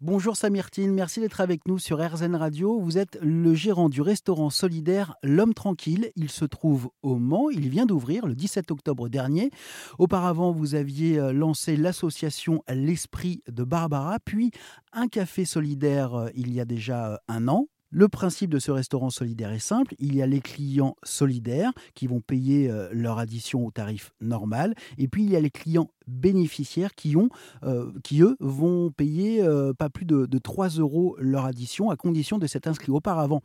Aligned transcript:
Bonjour 0.00 0.36
Samirtine, 0.36 0.94
merci 0.94 1.18
d'être 1.18 1.40
avec 1.40 1.66
nous 1.66 1.80
sur 1.80 1.98
RZN 1.98 2.36
Radio. 2.36 2.78
Vous 2.78 2.98
êtes 2.98 3.18
le 3.20 3.52
gérant 3.54 3.88
du 3.88 4.00
restaurant 4.00 4.48
solidaire 4.48 5.16
L'Homme 5.24 5.54
Tranquille. 5.54 6.12
Il 6.14 6.30
se 6.30 6.44
trouve 6.44 6.90
au 7.02 7.16
Mans. 7.16 7.50
Il 7.50 7.68
vient 7.68 7.84
d'ouvrir 7.84 8.24
le 8.24 8.36
17 8.36 8.70
octobre 8.70 9.08
dernier. 9.08 9.50
Auparavant, 9.98 10.52
vous 10.52 10.76
aviez 10.76 11.18
euh, 11.18 11.32
lancé 11.32 11.76
l'association 11.76 12.62
L'Esprit 12.68 13.42
de 13.48 13.64
Barbara, 13.64 14.20
puis 14.24 14.52
un 14.92 15.08
café 15.08 15.44
solidaire 15.44 16.14
euh, 16.14 16.28
il 16.36 16.52
y 16.52 16.60
a 16.60 16.64
déjà 16.64 17.14
euh, 17.14 17.16
un 17.26 17.48
an. 17.48 17.66
Le 17.90 18.08
principe 18.08 18.50
de 18.50 18.58
ce 18.58 18.70
restaurant 18.70 19.08
solidaire 19.08 19.50
est 19.50 19.58
simple. 19.58 19.94
Il 19.98 20.14
y 20.14 20.20
a 20.20 20.26
les 20.26 20.40
clients 20.40 20.96
solidaires 21.02 21.72
qui 21.94 22.06
vont 22.06 22.20
payer 22.20 22.70
euh, 22.70 22.88
leur 22.92 23.18
addition 23.18 23.64
au 23.66 23.70
tarif 23.70 24.12
normal. 24.20 24.74
Et 24.98 25.08
puis 25.08 25.22
il 25.24 25.30
y 25.30 25.36
a 25.36 25.40
les 25.40 25.50
clients 25.50 25.90
bénéficiaires 26.06 26.94
qui, 26.94 27.16
euh, 27.62 27.90
eux, 28.20 28.36
vont 28.40 28.90
payer 28.90 29.42
euh, 29.42 29.72
pas 29.72 29.88
plus 29.88 30.04
de, 30.04 30.26
de 30.26 30.38
3 30.38 30.68
euros 30.68 31.16
leur 31.18 31.46
addition 31.46 31.88
à 31.90 31.96
condition 31.96 32.38
de 32.38 32.46
s'être 32.46 32.66
inscrit 32.66 32.92
auparavant 32.92 33.40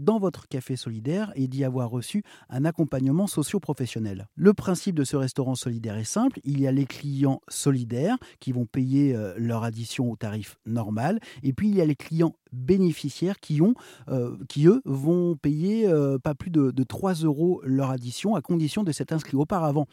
dans 0.00 0.18
votre 0.18 0.48
café 0.48 0.76
solidaire 0.76 1.32
et 1.36 1.46
d'y 1.46 1.64
avoir 1.64 1.90
reçu 1.90 2.22
un 2.48 2.64
accompagnement 2.64 3.26
socio-professionnel. 3.26 4.26
Le 4.34 4.52
principe 4.54 4.96
de 4.96 5.04
ce 5.04 5.16
restaurant 5.16 5.54
solidaire 5.54 5.96
est 5.96 6.04
simple. 6.04 6.40
Il 6.44 6.60
y 6.60 6.66
a 6.66 6.72
les 6.72 6.86
clients 6.86 7.40
solidaires 7.48 8.16
qui 8.40 8.52
vont 8.52 8.66
payer 8.66 9.14
euh, 9.14 9.34
leur 9.36 9.62
addition 9.62 10.10
au 10.10 10.16
tarif 10.16 10.58
normal. 10.66 11.20
Et 11.42 11.52
puis 11.52 11.68
il 11.68 11.76
y 11.76 11.80
a 11.80 11.86
les 11.86 11.96
clients 11.96 12.34
bénéficiaires 12.52 13.38
qui, 13.38 13.60
ont, 13.60 13.74
euh, 14.08 14.36
qui 14.48 14.66
eux, 14.66 14.80
vont 14.84 15.36
payer 15.36 15.86
euh, 15.86 16.18
pas 16.18 16.34
plus 16.34 16.50
de, 16.50 16.70
de 16.70 16.82
3 16.82 17.14
euros 17.14 17.60
leur 17.64 17.90
addition 17.90 18.34
à 18.34 18.40
condition 18.40 18.82
de 18.82 18.92
s'être 18.92 19.12
inscrit 19.12 19.36
auparavant 19.36 19.86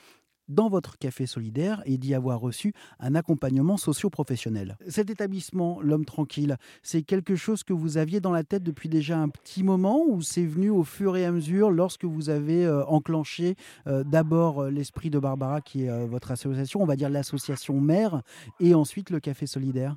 dans 0.47 0.69
votre 0.69 0.97
café 0.97 1.25
solidaire 1.25 1.81
et 1.85 1.97
d'y 1.97 2.13
avoir 2.13 2.39
reçu 2.39 2.73
un 2.99 3.15
accompagnement 3.15 3.77
socio-professionnel. 3.77 4.77
Cet 4.87 5.09
établissement, 5.09 5.81
l'homme 5.81 6.05
tranquille, 6.05 6.57
c'est 6.83 7.01
quelque 7.01 7.35
chose 7.35 7.63
que 7.63 7.73
vous 7.73 7.97
aviez 7.97 8.19
dans 8.19 8.31
la 8.31 8.43
tête 8.43 8.63
depuis 8.63 8.89
déjà 8.89 9.17
un 9.17 9.29
petit 9.29 9.63
moment 9.63 10.03
ou 10.07 10.21
c'est 10.21 10.45
venu 10.45 10.69
au 10.69 10.83
fur 10.83 11.17
et 11.17 11.25
à 11.25 11.31
mesure 11.31 11.71
lorsque 11.71 12.05
vous 12.05 12.29
avez 12.29 12.65
euh, 12.65 12.85
enclenché 12.85 13.55
euh, 13.87 14.03
d'abord 14.03 14.63
euh, 14.63 14.69
l'esprit 14.69 15.09
de 15.09 15.19
Barbara 15.19 15.61
qui 15.61 15.85
est 15.85 16.07
votre 16.07 16.31
association, 16.31 16.81
on 16.81 16.85
va 16.85 16.95
dire 16.95 17.09
l'association 17.09 17.79
mère, 17.79 18.21
et 18.59 18.73
ensuite 18.73 19.09
le 19.09 19.19
café 19.19 19.47
solidaire? 19.47 19.95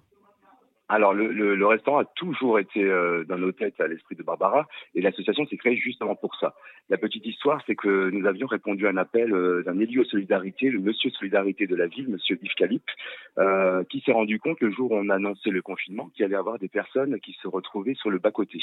Alors, 0.91 1.15
le, 1.15 1.29
le, 1.29 1.55
le, 1.55 1.67
restaurant 1.67 1.99
a 1.99 2.05
toujours 2.05 2.59
été 2.59 2.83
euh, 2.83 3.25
dans 3.25 3.39
nos 3.39 3.53
têtes 3.53 3.81
à 3.81 3.87
l'esprit 3.87 4.17
de 4.17 4.25
Barbara 4.25 4.67
et 4.97 5.01
l'association 5.01 5.47
s'est 5.47 5.57
créée 5.57 5.77
justement 5.77 6.17
pour 6.17 6.35
ça. 6.35 6.55
La 6.89 6.99
petite 6.99 7.25
histoire, 7.25 7.63
c'est 7.65 7.77
que 7.77 8.11
nous 8.11 8.27
avions 8.27 8.49
répondu 8.49 8.89
à 8.89 8.91
un 8.91 8.97
appel 8.97 9.33
euh, 9.33 9.63
d'un 9.63 9.79
élu 9.79 10.05
Solidarité, 10.05 10.69
le 10.69 10.81
monsieur 10.81 11.11
Solidarité 11.11 11.69
de 11.69 11.77
la 11.77 11.87
ville, 11.87 12.09
monsieur 12.09 12.37
Yves 12.43 12.55
Calip, 12.57 12.83
euh, 13.39 13.85
qui 13.85 14.01
s'est 14.01 14.13
rendu 14.13 14.41
compte 14.41 14.61
le 14.61 14.71
jour 14.73 14.91
où 14.91 14.97
on 14.97 15.09
a 15.11 15.15
annoncé 15.15 15.51
le 15.51 15.63
confinement 15.63 16.11
qu'il 16.15 16.25
allait 16.25 16.35
y 16.35 16.39
avoir 16.39 16.59
des 16.59 16.69
personnes 16.69 17.21
qui 17.21 17.37
se 17.41 17.47
retrouvaient 17.47 17.95
sur 17.95 18.11
le 18.11 18.19
bas-côté. 18.19 18.59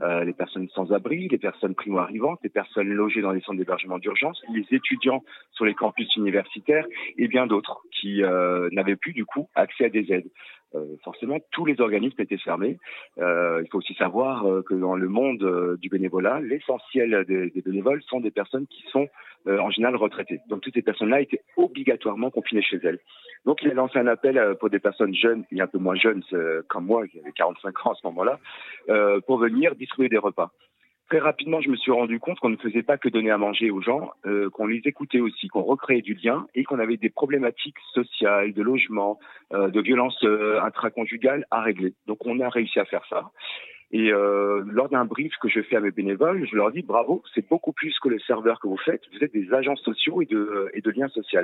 Euh, 0.00 0.24
les 0.24 0.32
personnes 0.32 0.68
sans 0.70 0.92
abri, 0.92 1.28
les 1.28 1.38
personnes 1.38 1.74
primo-arrivantes, 1.76 2.40
les 2.42 2.50
personnes 2.50 2.88
logées 2.88 3.20
dans 3.20 3.32
les 3.32 3.40
centres 3.40 3.58
d'hébergement 3.58 3.98
d'urgence, 3.98 4.42
les 4.52 4.66
étudiants 4.72 5.22
sur 5.52 5.64
les 5.64 5.74
campus 5.74 6.14
universitaires 6.16 6.86
et 7.16 7.28
bien 7.28 7.46
d'autres 7.46 7.82
qui 7.92 8.24
euh, 8.24 8.68
n'avaient 8.72 8.96
plus 8.96 9.12
du 9.12 9.24
coup 9.24 9.48
accès 9.54 9.84
à 9.84 9.88
des 9.88 10.12
aides. 10.12 10.28
Euh, 10.74 10.96
forcément, 11.02 11.38
tous 11.50 11.64
les 11.64 11.80
organismes 11.80 12.20
étaient 12.20 12.36
fermés. 12.36 12.78
Euh, 13.18 13.62
il 13.64 13.70
faut 13.70 13.78
aussi 13.78 13.94
savoir 13.94 14.46
euh, 14.46 14.62
que 14.62 14.74
dans 14.74 14.96
le 14.96 15.08
monde 15.08 15.42
euh, 15.42 15.78
du 15.78 15.88
bénévolat, 15.88 16.40
l'essentiel 16.40 17.24
des, 17.26 17.50
des, 17.50 17.62
bénévoles 17.62 18.02
sont 18.02 18.20
des 18.20 18.30
personnes 18.30 18.66
qui 18.66 18.84
sont 18.90 19.08
euh, 19.46 19.58
en 19.60 19.70
général 19.70 19.96
retraitées. 19.96 20.40
Donc 20.48 20.60
toutes 20.60 20.74
ces 20.74 20.82
personnes-là 20.82 21.22
étaient 21.22 21.42
obligatoirement 21.56 22.30
confinées 22.30 22.62
chez 22.62 22.78
elles. 22.84 22.98
Donc 23.46 23.62
il 23.62 23.70
a 23.70 23.74
lancé 23.74 23.98
un 23.98 24.06
appel 24.08 24.56
pour 24.60 24.68
des 24.68 24.78
personnes 24.78 25.14
jeunes 25.14 25.44
et 25.52 25.60
un 25.60 25.66
peu 25.66 25.78
moins 25.78 25.94
jeunes 25.94 26.22
comme 26.66 26.84
moi, 26.84 27.06
qui 27.06 27.18
avait 27.18 27.32
45 27.32 27.86
ans 27.86 27.92
à 27.92 27.94
ce 27.94 28.06
moment-là, 28.08 28.38
pour 29.26 29.38
venir 29.38 29.74
distribuer 29.76 30.08
des 30.08 30.18
repas 30.18 30.52
très 31.08 31.18
rapidement, 31.18 31.60
je 31.60 31.70
me 31.70 31.76
suis 31.76 31.90
rendu 31.90 32.20
compte 32.20 32.38
qu'on 32.38 32.50
ne 32.50 32.56
faisait 32.56 32.82
pas 32.82 32.98
que 32.98 33.08
donner 33.08 33.30
à 33.30 33.38
manger 33.38 33.70
aux 33.70 33.80
gens, 33.80 34.10
euh, 34.26 34.50
qu'on 34.50 34.66
les 34.66 34.82
écoutait 34.84 35.20
aussi, 35.20 35.48
qu'on 35.48 35.62
recréait 35.62 36.02
du 36.02 36.14
lien 36.14 36.46
et 36.54 36.64
qu'on 36.64 36.78
avait 36.78 36.96
des 36.96 37.10
problématiques 37.10 37.78
sociales, 37.94 38.52
de 38.52 38.62
logement, 38.62 39.18
euh, 39.52 39.68
de 39.68 39.80
violence 39.80 40.22
euh, 40.24 40.60
intraconjugale 40.62 41.46
à 41.50 41.62
régler. 41.62 41.94
Donc 42.06 42.26
on 42.26 42.40
a 42.40 42.48
réussi 42.48 42.78
à 42.78 42.84
faire 42.84 43.04
ça. 43.08 43.30
Et 43.90 44.12
euh, 44.12 44.62
lors 44.66 44.90
d'un 44.90 45.06
brief 45.06 45.32
que 45.40 45.48
je 45.48 45.62
fais 45.62 45.76
à 45.76 45.80
mes 45.80 45.90
bénévoles, 45.90 46.46
je 46.46 46.54
leur 46.56 46.70
dis 46.70 46.82
bravo, 46.82 47.22
c'est 47.34 47.48
beaucoup 47.48 47.72
plus 47.72 47.98
que 48.00 48.08
le 48.08 48.18
serveur 48.20 48.60
que 48.60 48.68
vous 48.68 48.76
faites. 48.76 49.02
Vous 49.12 49.24
êtes 49.24 49.32
des 49.32 49.52
agents 49.54 49.76
sociaux 49.76 50.20
et 50.20 50.26
de, 50.26 50.70
et 50.74 50.82
de 50.82 50.90
liens 50.90 51.08
sociaux. 51.08 51.40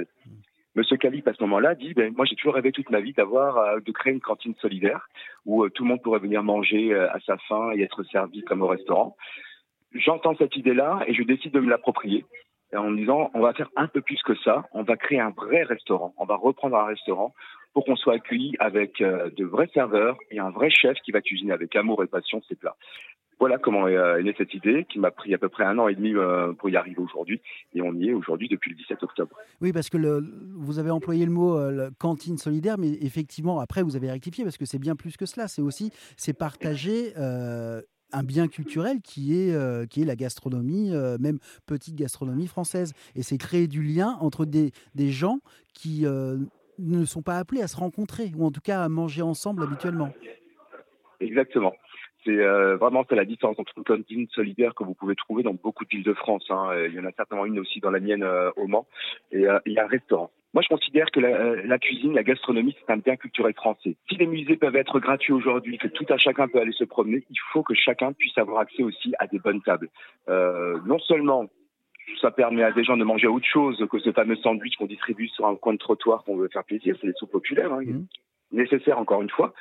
Monsieur 0.75 0.97
Calip, 0.97 1.27
à 1.29 1.33
ce 1.33 1.43
moment-là, 1.45 1.75
dit 1.75 1.95
ben, 1.95 2.13
Moi, 2.15 2.27
j'ai 2.27 2.35
toujours 2.37 2.55
rêvé 2.55 2.73
toute 2.73 2.91
ma 2.91 3.01
vie 3.01 3.13
d'avoir, 3.13 3.59
euh, 3.59 3.81
de 3.81 3.93
créer 3.93 4.13
une 4.13 4.21
cantine 4.21 4.55
solidaire 4.57 5.09
où 5.47 5.65
euh, 5.65 5.71
tout 5.71 5.85
le 5.85 5.89
monde 5.89 6.03
pourrait 6.03 6.19
venir 6.19 6.43
manger 6.43 6.95
à 6.95 7.19
sa 7.25 7.39
faim 7.49 7.71
et 7.75 7.83
être 7.83 8.03
servi 8.05 8.43
comme 8.43 8.61
au 8.61 8.67
restaurant 8.67 9.17
j'entends 9.95 10.37
cette 10.37 10.57
idée-là 10.57 11.01
et 11.07 11.15
je 11.15 11.23
décide 11.23 11.53
de 11.53 11.61
me 11.61 11.71
l'approprier 11.71 12.25
en 12.77 12.91
me 12.91 12.97
disant 12.97 13.31
on 13.35 13.41
va 13.41 13.53
faire 13.53 13.71
un 13.77 13.87
peu 13.87 14.01
plus 14.01 14.21
que 14.23 14.35
ça, 14.37 14.65
on 14.73 14.83
va 14.83 14.97
créer 14.97 15.21
un 15.21 15.31
vrai 15.31 15.63
restaurant, 15.63 16.15
on 16.19 16.25
va 16.25 16.37
reprendre 16.37 16.77
un 16.77 16.87
restaurant 16.87 17.35
pour 17.73 17.85
qu'on 17.85 17.97
soit 17.97 18.15
accueilli 18.15 18.55
avec 18.61 19.01
euh, 19.01 19.31
de 19.37 19.45
vrais 19.45 19.69
serveurs 19.75 20.17
et 20.31 20.39
un 20.39 20.51
vrai 20.51 20.71
chef 20.71 20.97
qui 21.05 21.11
va 21.11 21.21
cuisiner 21.21 21.53
avec 21.53 21.75
amour 21.77 22.03
et 22.03 22.07
passion 22.07 22.41
ses 22.49 22.55
plats. 22.55 22.77
Voilà 23.41 23.59
comment 23.59 23.89
est, 23.89 23.97
euh, 23.97 24.23
née 24.23 24.35
cette 24.39 24.55
idée 24.55 24.87
qui 24.89 25.01
m'a 25.01 25.11
pris 25.11 25.35
à 25.35 25.39
peu 25.39 25.49
près 25.49 25.65
un 25.65 25.77
an 25.79 25.89
et 25.89 25.97
demi 25.97 26.15
euh, 26.15 26.53
pour 26.53 26.71
y 26.71 26.77
arriver 26.77 27.01
aujourd'hui 27.01 27.41
et 27.75 27.83
on 27.83 27.93
y 27.95 28.09
est 28.09 28.15
aujourd'hui 28.15 28.49
depuis 28.49 28.71
le 28.71 28.77
17 28.77 29.03
octobre. 29.03 29.37
Oui, 29.61 29.73
parce 29.73 29.91
que 29.91 29.99
vous 30.55 30.79
avez 30.79 30.91
employé 30.91 31.27
le 31.27 31.33
mot 31.33 31.59
cantine 31.99 32.39
solidaire, 32.39 32.79
mais 32.79 32.93
effectivement 33.03 33.59
après 33.59 33.83
vous 33.83 33.97
avez 33.97 34.11
rectifié 34.11 34.45
parce 34.45 34.57
que 34.57 34.67
c'est 34.67 34.79
bien 34.79 34.95
plus 34.95 35.17
que 35.17 35.27
cela. 35.27 35.49
C'est 35.49 35.63
aussi 35.63 35.91
c'est 36.17 36.33
partager 36.39 37.13
un 38.15 38.23
bien 38.23 38.49
culturel 38.49 39.01
qui 39.03 39.39
est, 39.39 39.53
euh, 39.53 39.87
qui 39.87 40.03
est 40.03 40.05
la 40.05 40.17
gastronomie, 40.17 40.95
euh, 40.95 41.19
même 41.19 41.39
petite 41.67 41.97
gastronomie 41.97 42.47
française. 42.47 42.93
Et 43.15 43.23
c'est 43.23 43.39
créer 43.39 43.67
du 43.67 43.83
lien 43.83 44.17
entre 44.21 44.45
des, 44.45 44.71
des 44.95 45.11
gens 45.11 45.39
qui 45.75 46.07
euh, 46.07 46.39
ne 46.79 47.05
sont 47.05 47.23
pas 47.23 47.37
appelés 47.37 47.63
à 47.63 47.69
se 47.69 47.77
rencontrer, 47.77 48.31
ou 48.37 48.45
en 48.47 48.51
tout 48.51 48.61
cas 48.61 48.83
à 48.83 48.89
manger 48.89 49.23
ensemble 49.23 49.63
habituellement. 49.63 50.13
Exactement. 51.21 51.73
C'est 52.25 52.43
vraiment 52.77 53.05
la 53.11 53.27
différence 53.27 53.59
entre 53.59 53.73
une 53.77 53.85
cantine 53.85 54.27
solidaire 54.31 54.75
que 54.75 54.83
vous 54.83 54.95
pouvez 54.95 55.15
trouver 55.15 55.43
dans 55.43 55.53
beaucoup 55.53 55.85
de 55.85 55.91
villes 55.91 56.05
de 56.05 56.15
France. 56.15 56.47
Hein. 56.49 56.71
Il 56.89 56.95
y 56.95 56.99
en 56.99 57.05
a 57.05 57.13
certainement 57.13 57.45
une 57.45 57.59
aussi 57.59 57.81
dans 57.81 57.91
la 57.91 58.01
mienne 58.01 58.25
au 58.57 58.67
Mans. 58.67 58.87
Et 59.31 59.45
il 59.67 59.73
y 59.73 59.79
a 59.79 59.85
un 59.85 59.89
restaurant. 59.89 60.31
Moi, 60.55 60.63
je 60.63 60.69
considère 60.69 61.11
que 61.11 61.19
la, 61.19 61.29
euh, 61.29 61.63
la 61.65 61.79
cuisine, 61.79 62.15
la 62.15 62.23
gastronomie, 62.23 62.77
c'est 62.79 62.93
un 62.93 62.99
bien 62.99 63.17
culturel 63.17 63.53
français. 63.55 63.97
Si 64.09 64.17
les 64.17 64.27
musées 64.27 64.57
peuvent 64.57 64.77
être 64.77 65.01
gratuits 65.01 65.33
aujourd'hui, 65.33 65.79
que 65.79 65.89
tout 65.89 66.07
à 66.09 66.17
chacun 66.17 66.47
peut 66.47 66.61
aller 66.61 66.73
se 66.73 66.85
promener, 66.85 67.25
il 67.29 67.39
faut 67.53 67.65
que 67.65 67.75
chacun 67.75 68.13
puisse 68.13 68.39
avoir 68.39 68.61
accès 68.61 68.85
aussi 68.85 69.13
à 69.19 69.27
des 69.27 69.41
bonnes 69.41 69.63
tables. 69.63 69.89
Euh, 70.29 70.79
non 70.87 71.01
seulement 71.01 71.47
ça 72.21 72.31
permet 72.31 72.63
à 72.63 72.71
des 72.71 72.85
gens 72.85 72.97
de 72.97 73.05
manger 73.05 73.27
autre 73.27 73.47
chose 73.47 73.85
que 73.91 73.99
ce 73.99 74.13
fameux 74.13 74.37
sandwich 74.37 74.77
qu'on 74.77 74.87
distribue 74.87 75.29
sur 75.29 75.47
un 75.47 75.57
coin 75.57 75.73
de 75.73 75.79
trottoir 75.79 76.23
qu'on 76.23 76.37
veut 76.37 76.49
faire 76.49 76.65
plaisir, 76.65 76.97
c'est 77.01 77.07
les 77.07 77.15
soupes 77.15 77.33
populaires, 77.33 77.73
hein, 77.73 77.83
mmh. 77.83 78.07
nécessaires 78.53 78.99
encore 78.99 79.23
une 79.23 79.31
fois. 79.31 79.55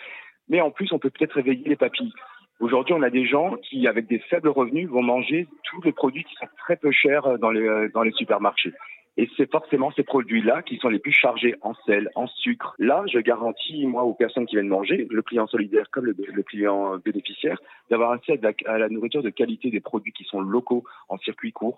Mais 0.48 0.62
en 0.62 0.70
plus, 0.70 0.92
on 0.92 1.00
peut 1.00 1.10
peut-être 1.10 1.34
réveiller 1.34 1.68
les 1.68 1.76
papilles. 1.76 2.12
Aujourd'hui, 2.60 2.94
on 2.94 3.02
a 3.02 3.10
des 3.10 3.26
gens 3.26 3.56
qui, 3.64 3.88
avec 3.88 4.08
des 4.08 4.20
faibles 4.20 4.50
revenus, 4.50 4.88
vont 4.90 5.02
manger 5.02 5.48
tous 5.64 5.82
les 5.82 5.92
produits 5.92 6.24
qui 6.24 6.36
sont 6.36 6.48
très 6.60 6.76
peu 6.76 6.92
chers 6.92 7.40
dans 7.40 7.50
les, 7.50 7.90
dans 7.94 8.04
les 8.04 8.12
supermarchés. 8.12 8.74
Et 9.18 9.30
c'est 9.38 9.52
forcément 9.52 9.92
ces 9.92 10.04
produits-là 10.04 10.64
qui 10.64 10.78
sont 10.78 10.90
les 10.90 11.00
plus 11.00 11.12
chargés 11.12 11.56
en 11.62 11.74
sel, 11.86 12.10
en 12.16 12.28
sucre. 12.28 12.76
Là, 12.80 13.04
je 13.08 13.20
garantis, 13.20 13.86
moi, 13.86 14.04
aux 14.04 14.14
personnes 14.14 14.46
qui 14.46 14.56
viennent 14.56 14.68
manger, 14.68 15.08
le 15.10 15.22
client 15.22 15.46
solidaire 15.48 15.90
comme 15.92 16.06
le, 16.06 16.44
client 16.44 16.98
bénéficiaire, 16.98 17.60
d'avoir 17.92 18.12
accès 18.12 18.34
à 18.34 18.42
la, 18.42 18.74
à 18.74 18.78
la 18.80 18.90
nourriture 18.90 19.22
de 19.22 19.30
qualité 19.30 19.70
des 19.70 19.82
produits 19.82 20.14
qui 20.14 20.24
sont 20.24 20.42
locaux, 20.42 20.84
en 21.10 21.18
circuit 21.20 21.52
court. 21.52 21.78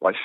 Bref, 0.00 0.16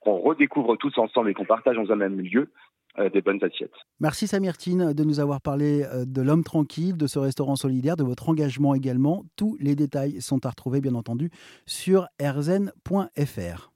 qu'on 0.00 0.18
redécouvre 0.18 0.76
tous 0.76 0.96
ensemble 0.98 1.30
et 1.30 1.34
qu'on 1.34 1.44
partage 1.44 1.76
dans 1.76 1.92
un 1.92 1.96
même 1.96 2.20
lieu, 2.20 2.50
euh, 2.98 3.08
des 3.08 3.20
bonnes 3.20 3.38
assiettes. 3.44 3.70
Merci 4.00 4.26
Samirtine 4.26 4.92
de 4.92 5.04
nous 5.04 5.20
avoir 5.20 5.40
parlé 5.40 5.84
euh, 5.84 6.04
de 6.04 6.22
l'homme 6.22 6.42
tranquille, 6.42 6.96
de 6.96 7.06
ce 7.06 7.20
restaurant 7.20 7.54
solidaire, 7.54 7.96
de 7.96 8.02
votre 8.02 8.28
engagement 8.28 8.74
également. 8.74 9.22
Tous 9.36 9.56
les 9.60 9.76
détails 9.76 10.20
sont 10.20 10.44
à 10.44 10.50
retrouver 10.50 10.80
bien 10.80 10.96
entendu 10.96 11.30
sur 11.66 12.08
erzen.fr. 12.18 13.70